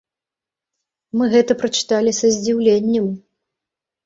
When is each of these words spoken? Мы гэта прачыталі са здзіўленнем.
Мы 1.21 1.27
гэта 1.33 1.57
прачыталі 1.61 2.11
са 2.21 2.27
здзіўленнем. 2.39 3.07